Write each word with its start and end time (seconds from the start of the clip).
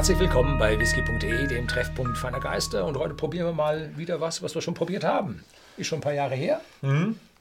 Herzlich 0.00 0.18
willkommen 0.18 0.56
bei 0.56 0.78
whisky.de, 0.78 1.46
dem 1.46 1.68
Treffpunkt 1.68 2.16
feiner 2.16 2.40
Geister. 2.40 2.86
Und 2.86 2.96
heute 2.96 3.12
probieren 3.12 3.44
wir 3.48 3.52
mal 3.52 3.94
wieder 3.98 4.18
was, 4.18 4.40
was 4.40 4.54
wir 4.54 4.62
schon 4.62 4.72
probiert 4.72 5.04
haben. 5.04 5.44
Ist 5.76 5.88
schon 5.88 5.98
ein 5.98 6.00
paar 6.00 6.14
Jahre 6.14 6.34
her. 6.34 6.62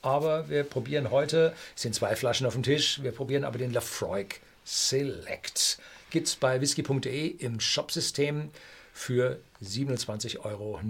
Aber 0.02 0.50
wir 0.50 0.66
probieren 0.66 1.10
heute, 1.10 1.54
es 1.74 1.84
sind 1.84 1.96
zwei 1.96 2.18
Flaschen 2.18 2.46
auf 2.46 2.56
dem 2.56 2.64
Tisch, 2.64 3.02
wir 3.02 3.14
probieren 3.14 3.46
aber 3.46 3.58
den 3.60 3.72
Lafroig 3.72 4.42
Select. 4.65 5.79
Gibt 6.10 6.28
es 6.28 6.36
bei 6.36 6.60
whisky.de 6.60 7.28
im 7.28 7.62
Shopsystem 7.62 8.50
für 8.91 9.40
27,99 9.64 10.44
Euro 10.44 10.82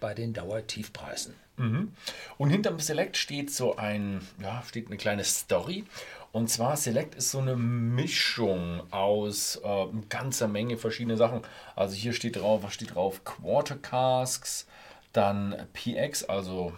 bei 0.00 0.12
den 0.12 0.34
Dauertiefpreisen. 0.34 1.32
Und 2.36 2.50
hinterm 2.50 2.78
Select 2.78 3.16
steht 3.16 3.50
so 3.50 3.76
ein, 3.76 4.20
ja, 4.40 4.62
steht 4.68 4.86
eine 4.86 4.96
kleine 4.96 5.24
Story. 5.24 5.84
Und 6.38 6.46
zwar 6.46 6.76
Select 6.76 7.16
ist 7.16 7.32
so 7.32 7.40
eine 7.40 7.56
Mischung 7.56 8.80
aus 8.92 9.56
äh, 9.56 9.86
ganzer 10.08 10.46
Menge 10.46 10.76
verschiedene 10.76 11.16
Sachen. 11.16 11.42
Also 11.74 11.96
hier 11.96 12.12
steht 12.12 12.36
drauf, 12.36 12.62
was 12.62 12.74
steht 12.74 12.94
drauf? 12.94 13.24
Quarter 13.24 13.74
Casks, 13.74 14.68
dann 15.12 15.66
PX, 15.72 16.22
also 16.22 16.74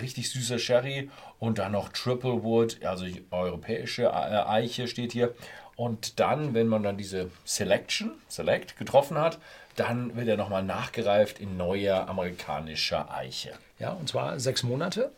richtig 0.00 0.30
süßer 0.30 0.60
Sherry 0.60 1.10
und 1.40 1.58
dann 1.58 1.72
noch 1.72 1.88
Triple 1.88 2.44
Wood, 2.44 2.84
also 2.84 3.04
europäische 3.32 4.04
äh, 4.04 4.46
Eiche 4.46 4.86
steht 4.86 5.10
hier. 5.10 5.34
Und 5.78 6.18
dann, 6.18 6.54
wenn 6.54 6.66
man 6.66 6.82
dann 6.82 6.96
diese 6.96 7.30
Selection, 7.44 8.10
Select 8.26 8.76
getroffen 8.78 9.16
hat, 9.16 9.38
dann 9.76 10.16
wird 10.16 10.26
er 10.26 10.36
nochmal 10.36 10.64
nachgereift 10.64 11.38
in 11.38 11.56
neuer 11.56 12.08
amerikanischer 12.08 13.14
Eiche. 13.14 13.52
Ja, 13.78 13.92
und 13.92 14.08
zwar 14.08 14.40
sechs 14.40 14.64
Monate. 14.64 15.12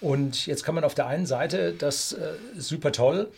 Und 0.00 0.46
jetzt 0.46 0.64
kann 0.64 0.74
man 0.74 0.84
auf 0.84 0.94
der 0.94 1.06
einen 1.06 1.26
Seite 1.26 1.74
das 1.74 2.14
äh, 2.14 2.32
super 2.56 2.92
toll 2.92 3.30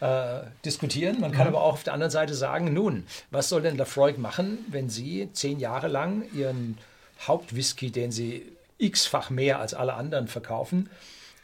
äh, 0.00 0.40
diskutieren. 0.62 1.20
Man 1.20 1.32
kann 1.32 1.46
aber 1.46 1.62
auch 1.62 1.72
auf 1.72 1.84
der 1.84 1.94
anderen 1.94 2.10
Seite 2.10 2.34
sagen, 2.34 2.74
nun, 2.74 3.06
was 3.30 3.48
soll 3.48 3.62
denn 3.62 3.78
Lafroig 3.78 4.18
machen, 4.18 4.58
wenn 4.68 4.90
Sie 4.90 5.30
zehn 5.32 5.58
Jahre 5.58 5.88
lang 5.88 6.24
Ihren 6.34 6.76
Hauptwhisky, 7.26 7.90
den 7.90 8.12
Sie 8.12 8.52
x-fach 8.76 9.30
mehr 9.30 9.58
als 9.58 9.72
alle 9.72 9.94
anderen 9.94 10.28
verkaufen, 10.28 10.90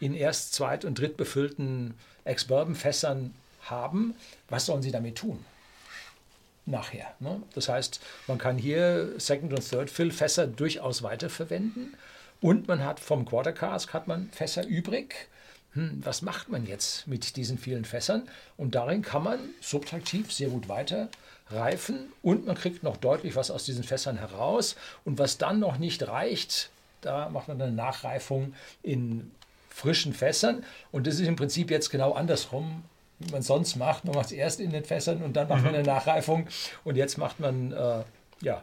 in 0.00 0.12
erst 0.12 0.52
zweit- 0.52 0.84
und 0.84 0.98
drittbefüllten 0.98 1.94
Ex-Bourbon-Fässern 2.24 3.32
haben? 3.70 4.14
Was 4.48 4.66
sollen 4.66 4.82
Sie 4.82 4.92
damit 4.92 5.16
tun? 5.16 5.44
nachher. 6.66 7.14
Ne? 7.20 7.40
Das 7.54 7.68
heißt, 7.68 8.00
man 8.26 8.38
kann 8.38 8.58
hier 8.58 9.14
Second- 9.18 9.52
und 9.52 9.68
Third-Fill-Fässer 9.68 10.46
durchaus 10.46 11.02
weiterverwenden 11.02 11.94
und 12.40 12.68
man 12.68 12.84
hat 12.84 13.00
vom 13.00 13.24
Quarter 13.24 13.52
Cask 13.52 13.92
hat 13.94 14.08
man 14.08 14.30
Fässer 14.30 14.66
übrig. 14.66 15.28
Hm, 15.72 16.00
was 16.04 16.22
macht 16.22 16.48
man 16.48 16.66
jetzt 16.66 17.06
mit 17.06 17.36
diesen 17.36 17.58
vielen 17.58 17.84
Fässern? 17.84 18.28
Und 18.56 18.74
darin 18.74 19.02
kann 19.02 19.22
man 19.22 19.38
subtraktiv 19.60 20.32
sehr 20.32 20.48
gut 20.48 20.68
weiter 20.68 21.08
reifen 21.48 22.12
und 22.22 22.46
man 22.46 22.56
kriegt 22.56 22.82
noch 22.82 22.96
deutlich 22.96 23.36
was 23.36 23.50
aus 23.50 23.64
diesen 23.64 23.84
Fässern 23.84 24.18
heraus. 24.18 24.76
Und 25.04 25.18
was 25.18 25.38
dann 25.38 25.60
noch 25.60 25.78
nicht 25.78 26.06
reicht, 26.08 26.70
da 27.00 27.28
macht 27.28 27.48
man 27.48 27.60
eine 27.60 27.72
Nachreifung 27.72 28.54
in 28.82 29.30
frischen 29.70 30.12
Fässern. 30.12 30.64
Und 30.90 31.06
das 31.06 31.20
ist 31.20 31.28
im 31.28 31.36
Prinzip 31.36 31.70
jetzt 31.70 31.90
genau 31.90 32.12
andersrum, 32.12 32.82
wie 33.18 33.32
man 33.32 33.42
sonst 33.42 33.76
macht. 33.76 34.04
Man 34.04 34.14
macht 34.14 34.26
es 34.26 34.32
erst 34.32 34.60
in 34.60 34.70
den 34.70 34.84
Fässern 34.84 35.22
und 35.22 35.34
dann 35.36 35.48
macht 35.48 35.64
man 35.64 35.74
eine 35.74 35.84
Nachreifung. 35.84 36.46
Und 36.84 36.96
jetzt 36.96 37.18
macht 37.18 37.40
man, 37.40 37.72
äh, 37.72 38.02
ja, 38.40 38.62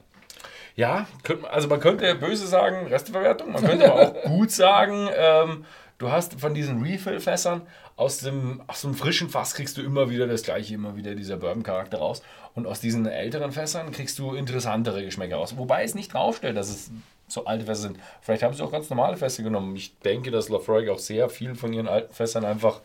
Ja, 0.75 1.07
also 1.51 1.67
man 1.67 1.79
könnte 1.79 2.15
böse 2.15 2.47
sagen, 2.47 2.87
Resteverwertung, 2.87 3.51
man 3.51 3.63
könnte 3.63 3.91
aber 3.91 4.01
auch 4.01 4.23
gut 4.23 4.51
sagen, 4.51 5.07
ähm, 5.15 5.65
du 5.97 6.11
hast 6.11 6.39
von 6.39 6.53
diesen 6.53 6.81
Refill-Fässern 6.81 7.61
aus 7.95 8.19
dem, 8.19 8.61
aus 8.67 8.81
dem 8.81 8.95
frischen 8.95 9.29
Fass 9.29 9.53
kriegst 9.53 9.77
du 9.77 9.81
immer 9.81 10.09
wieder 10.09 10.25
das 10.25 10.43
gleiche, 10.43 10.73
immer 10.73 10.95
wieder 10.95 11.13
dieser 11.13 11.37
Bourbon-Charakter 11.37 11.99
raus. 11.99 12.23
Und 12.55 12.67
aus 12.67 12.79
diesen 12.79 13.05
älteren 13.05 13.51
Fässern 13.51 13.91
kriegst 13.91 14.17
du 14.19 14.33
interessantere 14.33 15.03
Geschmäcker 15.03 15.37
raus. 15.37 15.57
Wobei 15.57 15.83
es 15.83 15.95
nicht 15.95 16.13
draufstellt, 16.13 16.57
dass 16.57 16.69
es 16.69 16.91
so 17.27 17.45
alte 17.45 17.65
Fässer 17.65 17.83
sind. 17.83 17.99
Vielleicht 18.21 18.43
haben 18.43 18.53
sie 18.53 18.63
auch 18.63 18.71
ganz 18.71 18.89
normale 18.89 19.17
Fässer 19.17 19.43
genommen. 19.43 19.75
Ich 19.75 19.97
denke, 19.99 20.29
dass 20.31 20.49
Lafroig 20.49 20.89
auch 20.89 20.99
sehr 20.99 21.29
viel 21.29 21.55
von 21.55 21.73
ihren 21.73 21.87
alten 21.87 22.13
Fässern 22.13 22.45
einfach 22.45 22.81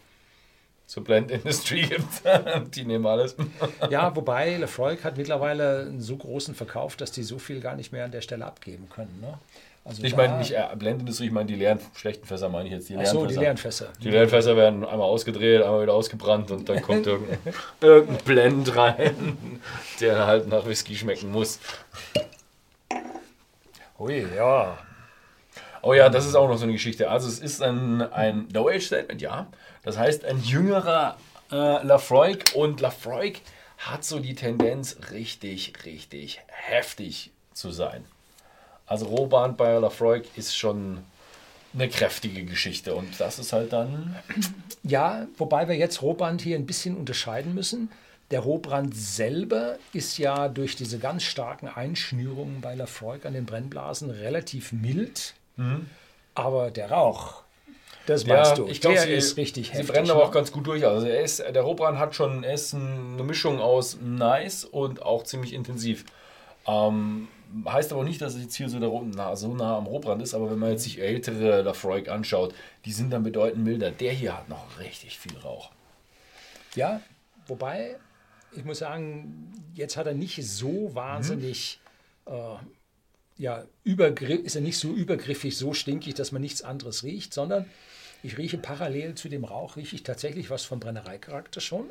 zur 0.89 1.05
Blend 1.05 1.31
Industry 1.31 1.83
gibt. 1.89 2.75
Die 2.75 2.85
nehmen 2.85 3.07
alles. 3.07 3.37
ja, 3.91 4.17
wobei 4.17 4.57
Lefroy 4.57 4.97
hat 4.97 5.19
mittlerweile 5.19 5.81
einen 5.83 6.01
so 6.01 6.17
großen 6.17 6.55
Verkauf, 6.55 6.97
dass 6.97 7.13
die 7.13 7.23
so 7.23 7.39
viel 7.39 7.61
gar 7.61 7.77
nicht 7.77 7.93
mehr 7.93 8.07
an 8.07 8.11
der 8.11 8.23
Stelle 8.23 8.47
abgeben 8.47 8.89
können. 8.89 9.21
Ne? 9.21 9.39
Also 9.85 10.03
Ich 10.03 10.17
meine 10.17 10.39
nicht 10.39 10.53
äh, 10.53 10.65
Blendindustrie, 10.77 11.27
ich 11.27 11.31
meine 11.31 11.47
die 11.47 11.57
leeren, 11.57 11.79
schlechten 11.95 12.27
Fässer 12.27 12.49
meine 12.49 12.69
ich 12.69 12.75
jetzt. 12.75 12.89
Die 12.89 12.97
Ach 12.97 13.05
so, 13.05 13.21
die 13.27 13.29
Fässer. 13.35 13.41
leeren 13.41 13.57
Fässer. 13.59 13.89
Die 14.03 14.11
leeren 14.11 14.29
Fässer 14.31 14.57
werden 14.57 14.83
einmal 14.83 15.09
ausgedreht, 15.09 15.63
einmal 15.63 15.83
wieder 15.83 15.93
ausgebrannt 15.95 16.51
und 16.51 16.69
dann 16.71 16.81
kommt 16.81 17.07
irgendein, 17.07 17.39
irgendein 17.83 18.25
Blend 18.25 18.75
rein, 18.75 19.51
der 20.01 20.27
halt 20.27 20.49
nach 20.49 20.67
Whisky 20.67 20.97
schmecken 20.97 21.31
muss. 21.31 21.61
Ui, 23.99 24.27
ja. 24.35 24.79
Oh 25.83 25.93
ja, 25.93 26.09
das 26.09 26.27
ist 26.27 26.35
auch 26.35 26.49
noch 26.49 26.57
so 26.57 26.65
eine 26.65 26.73
Geschichte. 26.73 27.11
Also 27.11 27.29
es 27.29 27.39
ist 27.39 27.63
ein, 27.63 28.01
ein 28.03 28.49
No-Age-Statement, 28.53 29.21
ja. 29.21 29.49
Das 29.89 29.97
heißt, 29.97 30.27
ein 30.27 30.43
jüngerer 30.43 31.17
äh, 31.51 31.83
Lafroig 31.83 32.55
und 32.55 32.83
Lafroig 32.83 33.41
hat 33.79 34.05
so 34.05 34.19
die 34.19 34.35
Tendenz, 34.35 34.99
richtig, 35.13 35.73
richtig 35.87 36.41
heftig 36.47 37.31
zu 37.55 37.71
sein. 37.71 38.05
Also 38.85 39.07
Rohbahn 39.07 39.57
bei 39.57 39.73
Lafroig 39.79 40.27
ist 40.37 40.55
schon 40.55 40.99
eine 41.73 41.89
kräftige 41.89 42.45
Geschichte 42.45 42.95
und 42.95 43.19
das 43.19 43.39
ist 43.39 43.55
halt 43.55 43.73
dann 43.73 44.15
Ja, 44.83 45.27
wobei 45.39 45.69
wir 45.69 45.77
jetzt 45.77 46.03
Rohbrand 46.03 46.43
hier 46.43 46.57
ein 46.57 46.67
bisschen 46.67 46.95
unterscheiden 46.95 47.55
müssen. 47.55 47.91
Der 48.31 48.41
Rohbrand 48.41 48.95
selber 48.95 49.79
ist 49.95 50.19
ja 50.19 50.49
durch 50.49 50.77
diese 50.77 50.99
ganz 50.99 51.23
starken 51.23 51.67
Einschnürungen 51.67 52.61
bei 52.61 52.75
Lafroig 52.75 53.25
an 53.25 53.33
den 53.33 53.47
Brennblasen 53.47 54.11
relativ 54.11 54.71
mild. 54.71 55.33
Aber 56.35 56.71
der 56.71 56.91
Rauch, 56.91 57.43
das 58.09 58.27
meinst 58.27 58.57
du, 58.57 58.67
ich 58.67 58.81
glaube, 58.81 58.99
sie, 58.99 59.13
ist 59.13 59.37
richtig 59.37 59.67
sie 59.67 59.73
heftig. 59.75 59.89
brennen 59.89 60.11
aber 60.11 60.23
auch 60.23 60.29
ne? 60.29 60.35
ganz 60.35 60.51
gut 60.51 60.67
durch. 60.67 60.87
Also 60.87 61.07
er 61.07 61.21
ist, 61.21 61.41
der 61.41 61.61
Rohbrand 61.61 61.99
hat 61.99 62.15
schon, 62.15 62.43
er 62.43 62.55
ist 62.55 62.75
eine 62.75 63.23
Mischung 63.23 63.61
aus 63.61 63.99
nice 64.01 64.65
und 64.65 65.03
auch 65.03 65.25
ziemlich 65.25 65.53
intensiv. 65.53 66.07
Ähm, 66.67 67.29
heißt 67.67 67.93
aber 67.93 68.05
nicht, 68.05 68.23
dass 68.23 68.35
es 68.35 68.43
jetzt 68.43 68.55
hier 68.55 68.71
so, 68.71 68.79
nah, 68.79 69.37
so 69.37 69.55
nah 69.55 69.77
am 69.77 69.87
Rohbrand 69.87 70.23
ist, 70.23 70.33
aber 70.33 70.51
wenn 70.51 70.59
man 70.59 70.71
jetzt 70.71 70.85
sich 70.85 71.01
ältere 71.01 71.61
Lafroig 71.61 72.09
anschaut, 72.09 72.55
die 72.87 72.93
sind 72.93 73.11
dann 73.11 73.25
bedeutend 73.25 73.63
milder. 73.63 73.91
Der 73.91 74.13
hier 74.13 74.39
hat 74.39 74.49
noch 74.49 74.79
richtig 74.79 75.19
viel 75.19 75.37
Rauch. 75.37 75.71
Ja, 76.75 77.03
wobei, 77.47 77.97
ich 78.53 78.65
muss 78.65 78.79
sagen, 78.79 79.53
jetzt 79.75 79.99
hat 79.99 80.07
er 80.07 80.15
nicht 80.15 80.49
so 80.49 80.95
wahnsinnig, 80.95 81.79
äh, 82.25 82.33
ja, 83.39 83.65
übergriff, 83.85 84.41
ist 84.41 84.57
er 84.57 84.63
nicht 84.63 84.79
so 84.79 84.93
übergriffig, 84.93 85.57
so 85.57 85.73
stinkig, 85.73 86.15
dass 86.15 86.33
man 86.33 86.43
nichts 86.43 86.63
anderes 86.63 87.05
riecht, 87.05 87.33
sondern 87.33 87.67
ich 88.23 88.37
rieche 88.37 88.59
parallel 88.59 89.15
zu 89.15 89.29
dem 89.29 89.45
Rauch, 89.45 89.77
rieche 89.77 89.95
ich 89.95 90.03
tatsächlich 90.03 90.51
was 90.51 90.65
vom 90.65 90.81
Brennereicharakter 90.81 91.61
schon. 91.61 91.89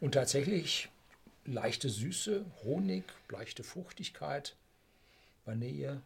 Und 0.00 0.12
tatsächlich 0.12 0.88
leichte 1.44 1.88
Süße, 1.88 2.44
Honig, 2.64 3.04
leichte 3.28 3.62
Fruchtigkeit, 3.62 4.56
Vanille. 5.44 6.02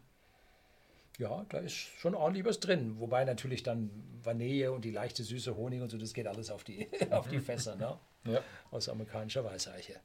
Ja, 1.17 1.45
da 1.49 1.59
ist 1.59 1.75
schon 1.75 2.15
ordentlich 2.15 2.45
was 2.45 2.59
drin. 2.59 2.99
Wobei 2.99 3.25
natürlich 3.25 3.63
dann 3.63 3.89
Vanille 4.23 4.71
und 4.71 4.85
die 4.85 4.91
leichte 4.91 5.23
Süße, 5.23 5.55
Honig 5.55 5.81
und 5.81 5.89
so, 5.89 5.97
das 5.97 6.13
geht 6.13 6.27
alles 6.27 6.49
auf 6.49 6.63
die, 6.63 6.87
auf 7.11 7.27
die 7.27 7.39
Fässer, 7.39 7.75
ne? 7.75 7.97
Ja. 8.25 8.41
Aus 8.71 8.87
amerikanischer 8.87 9.43
Weißeiche. 9.43 9.99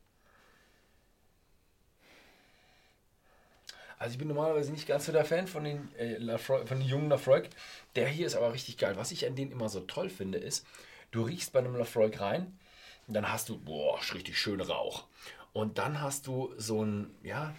Also 3.98 4.12
ich 4.12 4.18
bin 4.18 4.28
normalerweise 4.28 4.70
nicht 4.70 4.86
ganz 4.86 5.06
so 5.06 5.12
der 5.12 5.24
Fan 5.24 5.46
von 5.46 5.64
den, 5.64 5.94
äh, 5.96 6.18
Lafroig, 6.18 6.68
von 6.68 6.78
den 6.78 6.88
jungen 6.88 7.10
Lafroig. 7.10 7.50
Der 7.96 8.08
hier 8.08 8.26
ist 8.26 8.36
aber 8.36 8.52
richtig 8.52 8.78
geil. 8.78 8.96
Was 8.96 9.10
ich 9.10 9.26
an 9.26 9.34
denen 9.34 9.50
immer 9.50 9.68
so 9.68 9.80
toll 9.80 10.08
finde, 10.08 10.38
ist, 10.38 10.66
du 11.10 11.22
riechst 11.22 11.52
bei 11.52 11.58
einem 11.58 11.76
Lafroig 11.76 12.20
rein 12.20 12.58
und 13.06 13.14
dann 13.14 13.32
hast 13.32 13.48
du, 13.48 13.58
boah, 13.58 13.98
richtig 14.14 14.38
schön 14.38 14.60
Rauch. 14.60 15.04
Und 15.52 15.78
dann 15.78 16.00
hast 16.00 16.26
du 16.26 16.52
so 16.56 16.84
ein, 16.84 17.10
ja, 17.22 17.54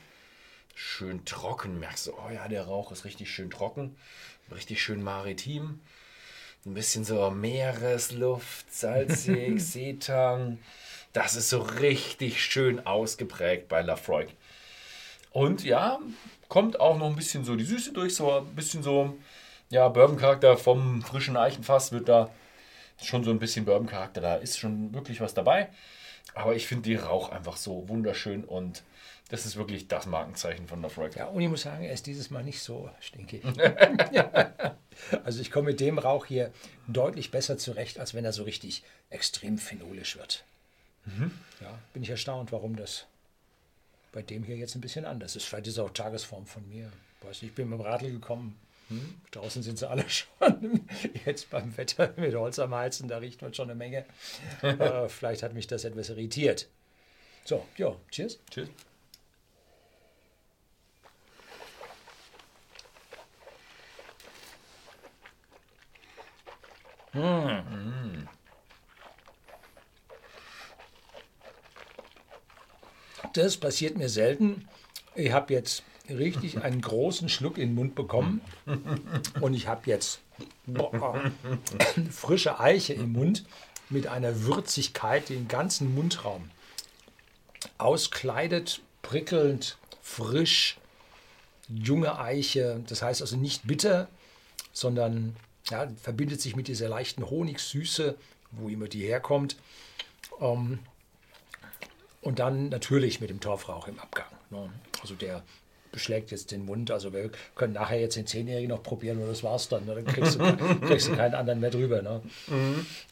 schön 0.75 1.25
trocken. 1.25 1.79
Merkst 1.79 2.07
du, 2.07 2.13
oh 2.13 2.29
ja, 2.31 2.47
der 2.47 2.63
Rauch 2.63 2.91
ist 2.91 3.03
richtig 3.03 3.29
schön 3.29 3.49
trocken, 3.49 3.97
richtig 4.51 4.81
schön 4.81 5.01
maritim. 5.01 5.81
Ein 6.65 6.73
bisschen 6.73 7.03
so 7.03 7.29
Meeresluft, 7.31 8.73
salzig, 8.73 9.61
Seetang. 9.65 10.59
Das 11.11 11.35
ist 11.35 11.49
so 11.49 11.61
richtig 11.61 12.43
schön 12.43 12.85
ausgeprägt 12.85 13.67
bei 13.67 13.81
Lafroig. 13.81 14.29
Und 15.31 15.63
ja, 15.63 15.99
kommt 16.47 16.79
auch 16.79 16.97
noch 16.97 17.07
ein 17.07 17.15
bisschen 17.15 17.43
so 17.43 17.55
die 17.55 17.65
Süße 17.65 17.93
durch, 17.93 18.15
so 18.15 18.31
ein 18.31 18.55
bisschen 18.55 18.83
so, 18.83 19.17
ja, 19.69 19.87
Bourbon-Charakter 19.87 20.57
vom 20.57 21.01
frischen 21.01 21.37
Eichenfass 21.37 21.91
wird 21.91 22.09
da 22.09 22.29
schon 23.01 23.23
so 23.23 23.31
ein 23.31 23.39
bisschen 23.39 23.65
Bourbon-Charakter. 23.65 24.21
Da 24.21 24.35
ist 24.35 24.57
schon 24.57 24.93
wirklich 24.93 25.21
was 25.21 25.33
dabei. 25.33 25.69
Aber 26.33 26.55
ich 26.55 26.67
finde 26.67 26.83
die 26.83 26.95
Rauch 26.95 27.29
einfach 27.29 27.57
so 27.57 27.87
wunderschön 27.89 28.43
und 28.43 28.83
das 29.29 29.45
ist 29.45 29.57
wirklich 29.57 29.87
das 29.87 30.07
Markenzeichen 30.07 30.67
von 30.67 30.81
Lafroig. 30.81 31.15
Ja, 31.15 31.27
und 31.27 31.41
ich 31.41 31.49
muss 31.49 31.61
sagen, 31.61 31.83
er 31.83 31.93
ist 31.93 32.07
dieses 32.07 32.31
Mal 32.31 32.43
nicht 32.43 32.61
so 32.61 32.89
stinkig. 32.99 33.43
also 35.23 35.41
ich 35.41 35.51
komme 35.51 35.67
mit 35.67 35.79
dem 35.79 35.99
Rauch 35.99 36.25
hier 36.25 36.51
deutlich 36.87 37.29
besser 37.29 37.57
zurecht, 37.57 37.99
als 37.99 38.13
wenn 38.13 38.25
er 38.25 38.33
so 38.33 38.43
richtig 38.43 38.83
extrem 39.09 39.57
phenolisch 39.57 40.17
wird. 40.17 40.43
Ja, 41.61 41.77
bin 41.93 42.03
ich 42.03 42.09
erstaunt, 42.09 42.51
warum 42.51 42.75
das 42.75 43.05
bei 44.11 44.21
dem 44.21 44.43
hier 44.43 44.57
jetzt 44.57 44.75
ein 44.75 44.81
bisschen 44.81 45.05
anders 45.05 45.35
ist. 45.35 45.45
Vielleicht 45.45 45.67
ist 45.67 45.73
es 45.73 45.79
auch 45.79 45.91
Tagesform 45.91 46.45
von 46.45 46.67
mir. 46.67 46.91
Weiß 47.21 47.41
nicht, 47.41 47.51
ich 47.51 47.55
bin 47.55 47.69
mit 47.69 47.79
dem 47.79 47.85
Radl 47.85 48.11
gekommen. 48.11 48.59
Hm? 48.87 49.21
Draußen 49.31 49.61
sind 49.61 49.77
sie 49.77 49.87
alle 49.89 50.05
schon. 50.09 50.87
Jetzt 51.25 51.49
beim 51.49 51.75
Wetter 51.77 52.13
mit 52.17 52.33
Holz 52.33 52.59
am 52.59 52.73
Heizen, 52.73 53.07
da 53.07 53.17
riecht 53.17 53.41
man 53.41 53.53
schon 53.53 53.69
eine 53.69 53.77
Menge. 53.77 54.05
äh, 54.61 55.07
vielleicht 55.09 55.43
hat 55.43 55.53
mich 55.53 55.67
das 55.67 55.83
etwas 55.83 56.09
irritiert. 56.09 56.67
So, 57.45 57.65
ja, 57.77 57.95
cheers. 58.09 58.39
Tschüss. 58.49 58.69
Das 73.33 73.57
passiert 73.57 73.97
mir 73.97 74.09
selten. 74.09 74.67
Ich 75.15 75.31
habe 75.31 75.53
jetzt 75.53 75.83
richtig 76.09 76.61
einen 76.61 76.81
großen 76.81 77.29
Schluck 77.29 77.57
in 77.57 77.69
den 77.69 77.75
Mund 77.75 77.95
bekommen 77.95 78.41
und 79.41 79.53
ich 79.53 79.67
habe 79.67 79.81
jetzt 79.85 80.19
boah, 80.65 81.31
frische 82.11 82.59
Eiche 82.59 82.93
im 82.93 83.13
Mund 83.13 83.45
mit 83.89 84.07
einer 84.07 84.43
Würzigkeit, 84.43 85.29
die 85.29 85.35
den 85.35 85.47
ganzen 85.47 85.93
Mundraum 85.93 86.49
auskleidet, 87.77 88.81
prickelnd, 89.01 89.77
frisch, 90.01 90.77
junge 91.67 92.19
Eiche. 92.19 92.81
Das 92.87 93.01
heißt 93.01 93.21
also 93.21 93.37
nicht 93.37 93.67
bitter, 93.67 94.07
sondern 94.71 95.35
ja, 95.69 95.87
verbindet 96.01 96.41
sich 96.41 96.55
mit 96.55 96.67
dieser 96.67 96.89
leichten 96.89 97.29
Honigsüße, 97.29 98.15
wo 98.51 98.69
immer 98.69 98.87
die 98.87 99.03
herkommt. 99.03 99.57
Ähm, 100.39 100.79
und 102.21 102.39
dann 102.39 102.69
natürlich 102.69 103.21
mit 103.21 103.29
dem 103.29 103.39
Torfrauch 103.39 103.87
im 103.87 103.99
Abgang. 103.99 104.27
Ne? 104.49 104.69
Also 105.01 105.15
der 105.15 105.43
beschlägt 105.91 106.31
jetzt 106.31 106.51
den 106.51 106.65
Mund. 106.65 106.91
Also 106.91 107.13
wir 107.13 107.31
können 107.55 107.73
nachher 107.73 107.99
jetzt 107.99 108.15
den 108.15 108.27
Zehnjährigen 108.27 108.69
noch 108.69 108.83
probieren 108.83 109.21
und 109.21 109.27
das 109.27 109.43
war's 109.43 109.69
dann. 109.69 109.85
Ne? 109.85 109.95
Dann 109.95 110.05
kriegst 110.05 110.35
du, 110.39 110.57
kriegst 110.87 111.07
du 111.07 111.15
keinen 111.15 111.35
anderen 111.35 111.59
mehr 111.59 111.71
drüber. 111.71 112.01
Ne? 112.01 112.21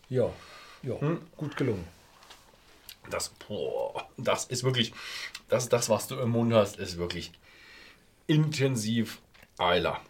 Ja, 0.09 0.31
ja, 0.83 0.95
gut 1.36 1.57
gelungen. 1.57 1.86
Das, 3.09 3.30
boah, 3.48 4.07
das 4.18 4.45
ist 4.45 4.63
wirklich, 4.63 4.94
das, 5.48 5.69
das, 5.69 5.89
was 5.89 6.07
du 6.07 6.19
im 6.19 6.30
Mund 6.30 6.54
hast, 6.54 6.77
ist 6.77 6.98
wirklich 6.98 7.31
intensiv 8.27 9.21
Eiler. 9.57 10.01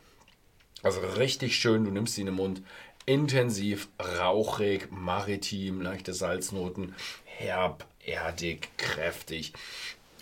Also 0.83 0.99
richtig 1.01 1.55
schön, 1.57 1.85
du 1.85 1.91
nimmst 1.91 2.15
sie 2.15 2.21
in 2.21 2.27
den 2.27 2.35
Mund, 2.35 2.61
intensiv, 3.05 3.87
rauchig, 3.99 4.91
maritim, 4.91 5.81
leichte 5.81 6.13
Salznoten, 6.13 6.95
herb, 7.23 7.85
erdig, 8.07 8.69
kräftig 8.77 9.53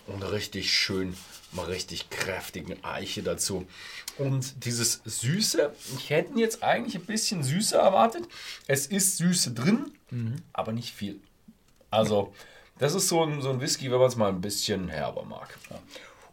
und 0.06 0.22
richtig 0.22 0.72
schön, 0.72 1.16
mal 1.52 1.66
richtig 1.66 2.10
kräftigen 2.10 2.82
Eiche 2.84 3.22
dazu. 3.22 3.66
Und 4.18 4.64
dieses 4.64 5.00
Süße, 5.04 5.74
ich 5.96 6.10
hätte 6.10 6.38
jetzt 6.38 6.62
eigentlich 6.62 6.96
ein 6.96 7.06
bisschen 7.06 7.42
Süße 7.42 7.76
erwartet. 7.76 8.24
Es 8.66 8.86
ist 8.86 9.18
Süße 9.18 9.52
drin, 9.52 9.92
aber 10.52 10.72
nicht 10.72 10.94
viel. 10.94 11.20
Also, 11.90 12.34
das 12.78 12.94
ist 12.94 13.08
so 13.08 13.24
ein, 13.24 13.40
so 13.42 13.50
ein 13.50 13.60
Whisky, 13.60 13.90
wenn 13.90 13.98
man 13.98 14.08
es 14.08 14.16
mal 14.16 14.28
ein 14.28 14.40
bisschen 14.40 14.88
herber 14.88 15.24
mag. 15.24 15.58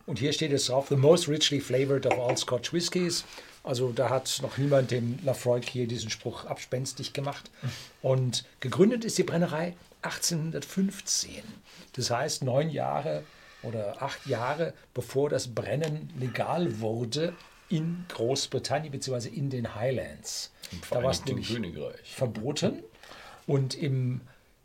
Und 0.06 0.20
hier 0.20 0.34
steht 0.34 0.52
es 0.52 0.66
drauf, 0.66 0.88
the 0.90 0.96
most 0.96 1.30
richly 1.30 1.62
flavored 1.62 2.06
of 2.06 2.20
all 2.20 2.38
Scotch 2.38 2.74
Whiskies. 2.74 3.24
Also 3.64 3.94
da 3.94 4.10
hat 4.10 4.40
noch 4.42 4.58
niemand 4.58 4.92
dem 4.92 5.20
Lafroig 5.24 5.70
hier 5.70 5.88
diesen 5.88 6.10
Spruch 6.10 6.46
abspenstig 6.46 7.14
gemacht. 7.14 7.50
Und 8.02 8.44
gegründet 8.60 9.06
ist 9.06 9.18
die 9.18 9.24
Brennerei 9.24 9.74
1815. 10.04 11.44
Das 11.94 12.10
heißt 12.10 12.44
neun 12.44 12.70
Jahre 12.70 13.24
oder 13.62 14.02
acht 14.02 14.26
Jahre 14.28 14.74
bevor 14.94 15.30
das 15.30 15.48
Brennen 15.48 16.10
legal 16.20 16.80
wurde 16.80 17.34
in 17.70 18.06
Großbritannien 18.10 18.92
bzw. 18.92 19.30
in 19.30 19.50
den 19.50 19.76
Highlands. 19.76 20.52
Da 20.90 21.02
war 21.02 21.12
es 21.12 21.26
nämlich 21.26 21.54
Königreich. 21.54 22.00
verboten. 22.04 22.84
Und 23.48 23.76
im, 23.76 24.22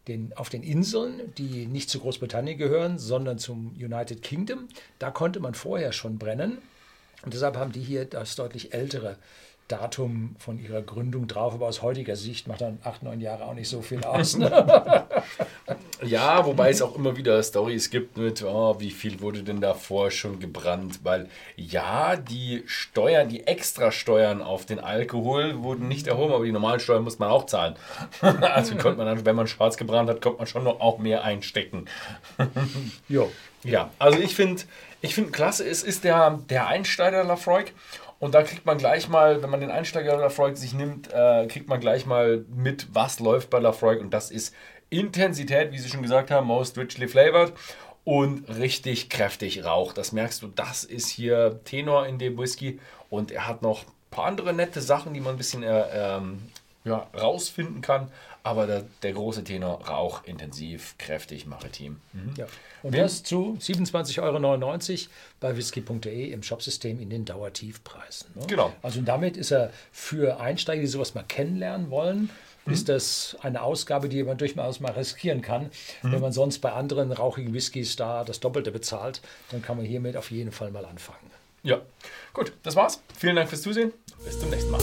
den, 0.07 0.33
auf 0.37 0.51
den 0.51 0.63
Inseln, 0.63 1.35
die 1.37 1.67
nicht 1.67 1.91
zu 1.91 2.01
Großbritannien 2.01 2.59
gehören, 2.59 2.99
sondern 2.99 3.39
zum 3.39 3.75
United 3.79 4.23
Kingdom, 4.23 4.69
da 4.99 5.11
konnte 5.11 5.41
man 5.41 5.55
vorher 5.55 5.93
schon 5.93 6.19
brennen. 6.19 6.59
Und 7.23 7.35
deshalb 7.35 7.57
haben 7.57 7.73
die 7.73 7.83
hier 7.83 8.05
das 8.05 8.37
deutlich 8.37 8.73
ältere 8.73 9.17
Datum 9.69 10.35
von 10.39 10.59
ihrer 10.59 10.83
Gründung 10.83 11.29
drauf. 11.29 11.55
Aber 11.55 11.67
aus 11.69 11.83
heutiger 11.83 12.17
Sicht 12.17 12.49
macht 12.49 12.63
dann 12.63 12.79
acht, 12.83 13.03
neun 13.03 13.21
Jahre 13.21 13.45
auch 13.45 13.55
nicht 13.55 13.69
so 13.69 13.83
viel 13.83 14.03
aus. 14.05 14.37
Ne? 14.37 15.07
Ja, 16.05 16.47
wobei 16.47 16.71
es 16.71 16.81
auch 16.81 16.95
immer 16.95 17.17
wieder 17.17 17.43
Stories 17.43 17.91
gibt 17.91 18.17
mit, 18.17 18.43
oh, 18.45 18.77
wie 18.79 18.93
viel 18.93 19.21
wurde 19.21 19.43
denn 19.43 19.61
davor 19.61 20.13
schon 20.13 20.39
gebrannt? 20.39 21.01
Weil 21.03 21.29
ja, 21.57 22.15
die 22.15 22.63
Steuern, 22.67 23.29
die 23.29 23.47
Extrasteuern 23.49 24.41
auf 24.41 24.65
den 24.65 24.79
Alkohol 24.79 25.61
wurden 25.63 25.89
nicht 25.89 26.07
erhoben, 26.07 26.33
aber 26.33 26.45
die 26.45 26.53
normalen 26.53 26.79
Steuern 26.79 27.03
muss 27.03 27.19
man 27.19 27.31
auch 27.31 27.47
zahlen. 27.47 27.75
also 28.21 28.77
konnte 28.77 28.99
man 28.99 29.07
dann, 29.07 29.27
wenn 29.27 29.35
man 29.35 29.49
schwarz 29.49 29.77
gebrannt 29.77 30.09
hat, 30.09 30.23
konnte 30.23 30.39
man 30.39 30.47
schon 30.47 30.65
noch 30.65 30.81
auch 30.81 30.99
mehr 30.99 31.25
einstecken. 31.25 31.87
jo. 33.09 33.31
Ja, 33.65 33.91
also 33.99 34.21
ich 34.21 34.37
finde, 34.37 34.63
ich 35.01 35.17
finde 35.17 35.33
klasse, 35.33 35.69
es 35.69 35.83
ist 35.83 36.05
der, 36.05 36.39
der 36.49 36.69
Einsteiger 36.69 37.25
Lafroig. 37.25 37.75
Und 38.21 38.35
da 38.35 38.43
kriegt 38.43 38.67
man 38.67 38.79
gleich 38.79 39.09
mal, 39.09 39.43
wenn 39.43 39.51
man 39.51 39.61
den 39.61 39.71
Einsteiger 39.71 40.17
Lafroig 40.17 40.57
sich 40.57 40.75
nimmt, 40.75 41.13
äh, 41.13 41.47
kriegt 41.47 41.69
man 41.69 41.81
gleich 41.81 42.05
mal 42.05 42.45
mit, 42.49 42.89
was 42.93 43.21
läuft 43.21 43.51
bei 43.51 43.61
Lafroig. 43.61 44.01
Und 44.01 44.11
das 44.11 44.31
ist 44.31 44.55
Intensität, 44.91 45.73
wie 45.73 45.79
Sie 45.79 45.89
schon 45.89 46.03
gesagt 46.03 46.31
haben, 46.31 46.47
most 46.47 46.77
richly 46.77 47.07
flavored 47.07 47.53
und 48.05 48.49
richtig 48.49 49.09
kräftig 49.11 49.65
Rauch. 49.65 49.93
Das 49.93 50.13
merkst 50.13 50.43
du, 50.43 50.49
das 50.49 50.83
ist 50.83 51.09
hier 51.09 51.61
Tenor 51.65 52.07
in 52.07 52.19
dem 52.19 52.39
Whisky. 52.39 52.81
Und 53.11 53.31
er 53.31 53.47
hat 53.47 53.63
noch 53.63 53.83
ein 53.83 53.93
paar 54.11 54.25
andere 54.27 54.53
nette 54.53 54.81
Sachen, 54.81 55.15
die 55.15 55.21
man 55.21 55.35
ein 55.35 55.39
bisschen 55.39 55.63
äh, 55.63 55.85
ähm, 55.93 56.41
ja, 56.85 57.07
rausfinden 57.15 57.83
kann. 57.83 58.11
Aber 58.49 58.67
der, 58.67 58.85
der 59.03 59.13
große 59.13 59.45
Tenor, 59.45 59.87
Rauch, 59.87 60.25
intensiv, 60.25 60.95
kräftig, 60.99 61.47
maritim. 61.47 62.01
Ja. 62.37 62.47
Und 62.83 62.97
das 62.97 63.23
zu 63.23 63.59
27,99 63.61 64.23
Euro 64.23 65.11
bei 65.41 65.57
whisky.de 65.57 66.31
im 66.33 66.43
Shopsystem 66.43 67.01
in 67.01 67.11
den 67.11 67.25
Dauertiefpreisen. 67.25 68.29
Ne? 68.35 68.47
Genau. 68.47 68.73
Also 68.83 69.01
damit 69.03 69.37
ist 69.37 69.51
er 69.51 69.71
für 69.93 70.41
Einsteiger, 70.41 70.81
die 70.81 70.87
sowas 70.87 71.15
mal 71.15 71.25
kennenlernen 71.25 71.91
wollen, 71.91 72.31
Mhm. 72.65 72.73
ist 72.75 72.89
das 72.89 73.37
eine 73.41 73.63
Ausgabe, 73.63 74.09
die 74.09 74.23
man 74.23 74.37
durchaus 74.37 74.81
mal 74.81 74.93
riskieren 74.93 75.43
kann. 75.43 75.71
Mhm. 76.03 76.13
Wenn 76.13 76.21
man 76.21 76.33
sonst 76.33 76.59
bei 76.61 76.73
anderen 76.73 77.13
rauchigen 77.13 77.53
Whiskys 77.55 77.97
da 77.97 78.25
das 78.25 78.41
Doppelte 78.41 78.71
bezahlt, 78.71 79.21
dann 79.51 79.63
kann 79.63 79.77
man 79.77 79.87
hiermit 79.87 80.17
auf 80.17 80.31
jeden 80.31 80.53
Fall 80.53 80.71
mal 80.71 80.85
anfangen. 80.85 81.19
Ja, 81.63 81.81
gut, 82.33 82.53
das 82.63 82.77
war's. 82.77 83.01
Vielen 83.19 83.37
Dank 83.37 83.49
fürs 83.49 83.63
Zusehen. 83.63 83.93
Bis 84.25 84.39
zum 84.39 84.51
nächsten 84.51 84.71
Mal. 84.71 84.81